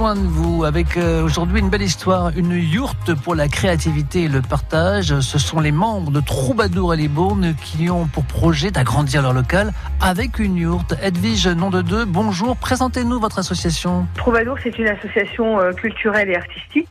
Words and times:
besoin 0.00 0.14
de 0.14 0.28
vous 0.28 0.64
avec 0.64 0.96
euh, 0.96 1.22
aujourd'hui 1.22 1.60
une 1.60 1.68
belle 1.68 1.82
histoire, 1.82 2.30
une 2.34 2.52
yourte 2.52 3.14
pour 3.22 3.34
la 3.34 3.48
créativité 3.48 4.22
et 4.22 4.28
le 4.28 4.40
partage. 4.40 5.20
Ce 5.20 5.38
sont 5.38 5.60
les 5.60 5.72
membres 5.72 6.10
de 6.10 6.20
Troubadour 6.20 6.92
à 6.92 6.96
Libourne 6.96 7.54
qui 7.62 7.90
ont 7.90 8.06
pour 8.06 8.24
projet 8.24 8.70
d'agrandir 8.70 9.20
leur 9.20 9.34
local 9.34 9.72
avec 10.00 10.38
une 10.38 10.56
yourte. 10.56 10.94
Edwige, 11.02 11.48
nom 11.48 11.68
de 11.68 11.82
deux, 11.82 12.06
bonjour. 12.06 12.56
Présentez-nous 12.56 13.20
votre 13.20 13.40
association. 13.40 14.06
Troubadour, 14.16 14.56
c'est 14.62 14.78
une 14.78 14.88
association 14.88 15.60
euh, 15.60 15.72
culturelle 15.72 16.30
et 16.30 16.36
artistique 16.36 16.88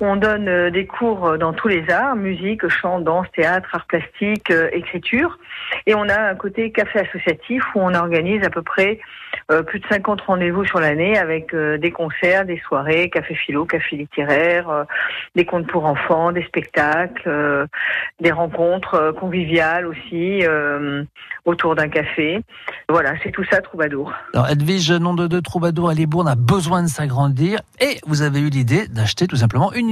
on 0.00 0.16
donne 0.16 0.48
euh, 0.48 0.70
des 0.70 0.86
cours 0.86 1.26
euh, 1.26 1.38
dans 1.38 1.52
tous 1.52 1.68
les 1.68 1.88
arts, 1.90 2.16
musique, 2.16 2.66
chant, 2.68 3.00
danse, 3.00 3.26
théâtre, 3.34 3.68
art 3.72 3.86
plastique, 3.86 4.50
euh, 4.50 4.68
écriture. 4.72 5.38
Et 5.86 5.94
on 5.94 6.08
a 6.08 6.30
un 6.30 6.34
côté 6.34 6.72
café 6.72 7.00
associatif 7.00 7.62
où 7.74 7.80
on 7.80 7.94
organise 7.94 8.42
à 8.44 8.50
peu 8.50 8.62
près 8.62 8.98
plus 9.66 9.80
de 9.80 9.86
50 9.88 10.20
rendez-vous 10.22 10.64
sur 10.64 10.78
l'année 10.80 11.18
avec 11.18 11.54
des 11.54 11.90
concerts, 11.90 12.46
des 12.46 12.58
soirées, 12.66 13.10
café 13.10 13.34
philo, 13.34 13.64
café 13.66 13.96
littéraire, 13.96 14.86
des 15.34 15.44
contes 15.44 15.66
pour 15.66 15.84
enfants, 15.84 16.32
des 16.32 16.44
spectacles, 16.44 17.66
des 18.20 18.30
rencontres 18.30 19.12
conviviales 19.18 19.86
aussi 19.86 20.44
autour 21.44 21.74
d'un 21.74 21.88
café. 21.88 22.40
Voilà, 22.88 23.14
c'est 23.22 23.32
tout 23.32 23.44
ça 23.50 23.60
Troubadour. 23.60 24.12
Alors 24.32 24.48
Edwige, 24.48 24.92
nom 24.92 25.14
de 25.14 25.40
Troubadour 25.40 25.90
à 25.90 25.94
Libourne 25.94 26.28
a 26.28 26.36
besoin 26.36 26.82
de 26.82 26.88
s'agrandir 26.88 27.60
et 27.80 27.98
vous 28.06 28.22
avez 28.22 28.40
eu 28.40 28.48
l'idée 28.48 28.88
d'acheter 28.88 29.26
tout 29.26 29.36
simplement 29.36 29.72
une 29.72 29.83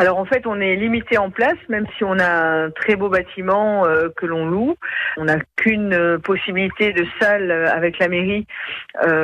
Alors 0.00 0.18
en 0.18 0.24
fait, 0.24 0.46
on 0.46 0.60
est 0.60 0.76
limité 0.76 1.18
en 1.18 1.30
place, 1.30 1.58
même 1.68 1.86
si 1.96 2.04
on 2.04 2.18
a 2.20 2.64
un 2.64 2.70
très 2.70 2.94
beau 2.94 3.08
bâtiment 3.08 3.84
euh, 3.84 4.08
que 4.16 4.26
l'on 4.26 4.46
loue. 4.46 4.76
On 5.16 5.24
n'a 5.24 5.38
qu'une 5.56 5.92
euh, 5.92 6.18
possibilité 6.18 6.92
de 6.92 7.04
salle 7.20 7.50
euh, 7.50 7.68
avec 7.72 7.98
la 7.98 8.06
mairie 8.08 8.46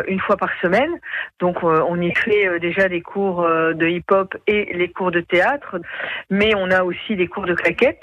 une 0.08 0.20
fois 0.20 0.36
par 0.36 0.50
semaine. 0.60 0.90
Donc 1.40 1.62
on 1.62 2.00
y 2.00 2.14
fait 2.14 2.58
déjà 2.60 2.88
des 2.88 3.00
cours 3.00 3.42
de 3.42 3.86
hip-hop 3.86 4.36
et 4.46 4.72
les 4.74 4.88
cours 4.88 5.10
de 5.10 5.20
théâtre, 5.20 5.80
mais 6.30 6.54
on 6.54 6.70
a 6.70 6.84
aussi 6.84 7.16
des 7.16 7.26
cours 7.26 7.44
de 7.44 7.54
claquettes. 7.54 7.98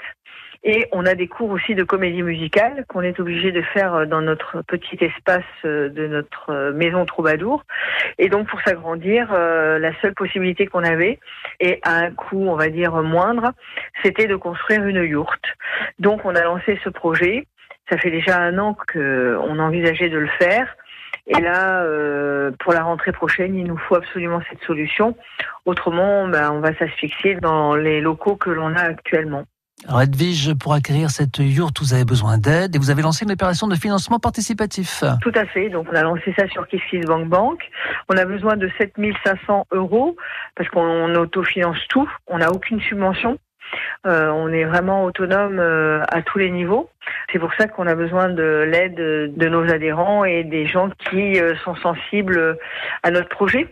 Et 0.64 0.86
on 0.92 1.06
a 1.06 1.14
des 1.14 1.26
cours 1.26 1.50
aussi 1.50 1.74
de 1.74 1.82
comédie 1.82 2.22
musicale 2.22 2.84
qu'on 2.88 3.00
est 3.02 3.18
obligé 3.18 3.50
de 3.50 3.62
faire 3.62 3.94
euh, 3.94 4.06
dans 4.06 4.22
notre 4.22 4.62
petit 4.62 4.96
espace 5.04 5.42
euh, 5.64 5.88
de 5.88 6.06
notre 6.06 6.50
euh, 6.50 6.72
maison 6.72 7.04
Troubadour. 7.04 7.64
Et 8.18 8.28
donc 8.28 8.48
pour 8.48 8.60
s'agrandir, 8.60 9.32
la 9.32 10.00
seule 10.00 10.14
possibilité 10.14 10.66
qu'on 10.66 10.84
avait, 10.84 11.18
et 11.60 11.80
à 11.82 11.96
un 11.96 12.10
coût 12.10 12.46
on 12.48 12.56
va 12.56 12.68
dire 12.68 12.94
moindre, 13.02 13.52
c'était 14.04 14.26
de 14.26 14.36
construire 14.36 14.84
une 14.84 15.02
yourte. 15.02 15.44
Donc 15.98 16.24
on 16.24 16.34
a 16.34 16.42
lancé 16.42 16.78
ce 16.84 16.90
projet. 16.90 17.46
Ça 17.90 17.98
fait 17.98 18.10
déjà 18.10 18.38
un 18.38 18.58
an 18.58 18.76
qu'on 18.92 19.58
envisageait 19.58 20.10
de 20.10 20.18
le 20.18 20.28
faire. 20.38 20.76
Et 21.26 21.40
là, 21.40 21.84
pour 22.58 22.72
la 22.72 22.82
rentrée 22.82 23.12
prochaine, 23.12 23.54
il 23.54 23.64
nous 23.66 23.76
faut 23.76 23.96
absolument 23.96 24.40
cette 24.50 24.62
solution. 24.62 25.16
Autrement, 25.64 26.28
ben, 26.28 26.50
on 26.52 26.60
va 26.60 26.74
s'asphyxier 26.74 27.36
dans 27.36 27.74
les 27.74 28.00
locaux 28.00 28.36
que 28.36 28.50
l'on 28.50 28.74
a 28.74 28.82
actuellement. 28.82 29.44
Alors 29.88 30.02
Edwige, 30.02 30.54
pour 30.54 30.74
acquérir 30.74 31.10
cette 31.10 31.38
yourte, 31.38 31.80
vous 31.80 31.92
avez 31.92 32.04
besoin 32.04 32.38
d'aide 32.38 32.76
et 32.76 32.78
vous 32.78 32.90
avez 32.90 33.02
lancé 33.02 33.24
une 33.24 33.32
opération 33.32 33.66
de 33.66 33.74
financement 33.74 34.20
participatif. 34.20 35.02
Tout 35.20 35.32
à 35.34 35.44
fait, 35.46 35.70
donc 35.70 35.88
on 35.90 35.96
a 35.96 36.02
lancé 36.02 36.32
ça 36.38 36.46
sur 36.48 36.68
KissKissBankBank. 36.68 37.28
Bank. 37.28 37.70
On 38.08 38.16
a 38.16 38.24
besoin 38.24 38.56
de 38.56 38.70
7500 38.78 39.66
euros 39.72 40.16
parce 40.54 40.68
qu'on 40.68 41.14
autofinance 41.16 41.78
tout, 41.88 42.08
on 42.28 42.38
n'a 42.38 42.52
aucune 42.52 42.80
subvention. 42.80 43.38
Euh, 44.06 44.28
on 44.30 44.48
est 44.48 44.64
vraiment 44.64 45.04
autonome 45.04 45.58
euh, 45.58 46.02
à 46.08 46.22
tous 46.22 46.38
les 46.38 46.50
niveaux. 46.50 46.90
C'est 47.32 47.38
pour 47.38 47.52
ça 47.54 47.66
qu'on 47.66 47.86
a 47.86 47.94
besoin 47.94 48.28
de 48.28 48.66
l'aide 48.68 48.94
de 48.94 49.48
nos 49.48 49.68
adhérents 49.70 50.24
et 50.24 50.44
des 50.44 50.66
gens 50.66 50.90
qui 50.90 51.40
euh, 51.40 51.54
sont 51.64 51.74
sensibles 51.76 52.58
à 53.02 53.10
notre 53.10 53.28
projet. 53.28 53.68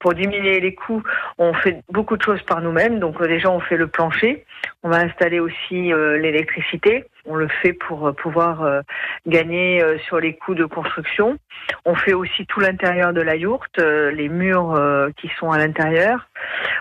Pour 0.00 0.14
diminuer 0.14 0.60
les 0.60 0.74
coûts, 0.74 1.02
on 1.38 1.54
fait 1.54 1.82
beaucoup 1.90 2.16
de 2.16 2.22
choses 2.22 2.42
par 2.42 2.60
nous-mêmes. 2.60 2.98
Donc 2.98 3.20
déjà, 3.26 3.50
on 3.50 3.60
fait 3.60 3.76
le 3.76 3.86
plancher. 3.86 4.44
On 4.82 4.90
va 4.90 4.98
installer 4.98 5.40
aussi 5.40 5.90
l'électricité. 6.20 7.04
On 7.26 7.34
le 7.34 7.48
fait 7.48 7.72
pour 7.72 8.14
pouvoir 8.14 8.82
gagner 9.26 9.82
sur 10.06 10.20
les 10.20 10.36
coûts 10.36 10.54
de 10.54 10.64
construction. 10.64 11.36
On 11.84 11.96
fait 11.96 12.14
aussi 12.14 12.46
tout 12.46 12.60
l'intérieur 12.60 13.12
de 13.12 13.20
la 13.20 13.34
yourte, 13.34 13.78
les 13.78 14.28
murs 14.28 14.80
qui 15.16 15.28
sont 15.38 15.50
à 15.50 15.58
l'intérieur. 15.58 16.28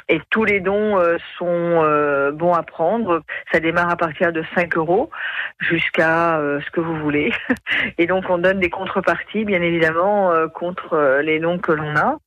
Et 0.10 0.22
tous 0.30 0.46
les 0.46 0.62
dons 0.62 0.98
euh, 0.98 1.18
sont 1.38 1.46
euh, 1.48 2.32
bons 2.32 2.54
à 2.54 2.64
prendre. 2.64 3.24
Ça 3.52 3.60
démarre 3.60 3.90
à 3.90 3.98
partir 3.98 4.32
de 4.32 4.44
5 4.56 4.78
euros 4.78 5.10
jusqu'à 5.60 6.38
euh, 6.38 6.62
ce 6.62 6.72
que 6.72 6.80
vous 6.80 6.96
voulez. 6.96 7.34
Et 7.98 8.08
donc 8.08 8.24
on 8.30 8.38
donne 8.38 8.60
des 8.60 8.70
contreparties, 8.70 9.44
bien 9.44 9.62
évidemment, 9.62 10.32
contre 10.54 11.20
les 11.22 11.40
dons 11.40 11.58
que 11.58 11.72
l'on 11.72 11.96
a. 11.96 12.18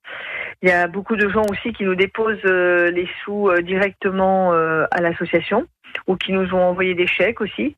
Il 0.63 0.69
y 0.69 0.73
a 0.73 0.89
beaucoup 0.89 1.17
de 1.17 1.29
gens 1.29 1.43
aussi 1.51 1.73
qui 1.73 1.85
nous 1.85 1.95
déposent 1.95 2.45
les 2.45 3.09
sous 3.25 3.51
directement 3.63 4.53
à 4.53 5.01
l'association 5.01 5.67
ou 6.07 6.17
qui 6.17 6.33
nous 6.33 6.55
ont 6.55 6.63
envoyé 6.63 6.95
des 6.95 7.07
chèques 7.07 7.41
aussi. 7.41 7.77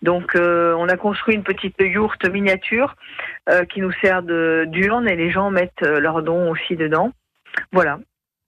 Donc 0.00 0.36
on 0.36 0.88
a 0.88 0.96
construit 0.96 1.34
une 1.34 1.42
petite 1.42 1.74
yourte 1.80 2.28
miniature 2.28 2.94
qui 3.68 3.80
nous 3.80 3.92
sert 4.00 4.22
de 4.22 4.64
d'urne 4.68 5.08
et 5.08 5.16
les 5.16 5.30
gens 5.30 5.50
mettent 5.50 5.82
leurs 5.82 6.22
dons 6.22 6.50
aussi 6.50 6.76
dedans. 6.76 7.12
Voilà. 7.72 7.98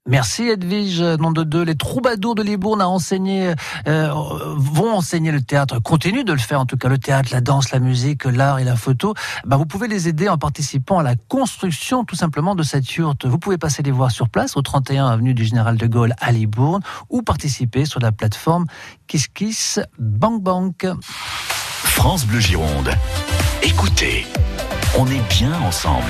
Merci 0.05 0.49
Edwige, 0.49 1.01
nom 1.01 1.31
de 1.31 1.43
deux. 1.43 1.63
Les 1.63 1.75
troubadours 1.75 2.35
de 2.35 2.43
Libourne 2.43 2.81
a 2.81 2.89
enseigné, 2.89 3.53
euh, 3.87 4.13
vont 4.57 4.97
enseigner 4.97 5.31
le 5.31 5.41
théâtre, 5.41 5.79
continuent 5.79 6.25
de 6.25 6.33
le 6.33 6.39
faire 6.39 6.59
en 6.59 6.65
tout 6.65 6.75
cas, 6.75 6.89
le 6.89 6.97
théâtre, 6.97 7.29
la 7.31 7.39
danse, 7.39 7.71
la 7.71 7.79
musique, 7.79 8.25
l'art 8.25 8.59
et 8.59 8.65
la 8.65 8.75
photo. 8.75 9.13
Bah, 9.45 9.55
vous 9.55 9.65
pouvez 9.65 9.87
les 9.87 10.09
aider 10.09 10.27
en 10.27 10.37
participant 10.37 10.99
à 10.99 11.03
la 11.03 11.15
construction 11.15 12.03
tout 12.03 12.17
simplement 12.17 12.53
de 12.53 12.63
cette 12.63 12.91
yourte. 12.93 13.25
Vous 13.25 13.39
pouvez 13.39 13.57
passer 13.57 13.81
les 13.81 13.91
voir 13.91 14.11
sur 14.11 14.27
place 14.27 14.57
au 14.57 14.61
31 14.61 15.07
avenue 15.07 15.33
du 15.33 15.45
Général 15.45 15.77
de 15.77 15.87
Gaulle 15.87 16.15
à 16.19 16.33
Libourne 16.33 16.81
ou 17.09 17.21
participer 17.21 17.85
sur 17.85 18.01
la 18.01 18.11
plateforme 18.11 18.65
KissKiss 19.07 19.79
Bank 19.99 20.43
Bank. 20.43 20.85
France 21.05 22.25
Bleu 22.25 22.41
Gironde. 22.41 22.91
Écoutez, 23.61 24.25
on 24.99 25.07
est 25.07 25.23
bien 25.29 25.53
ensemble. 25.61 26.01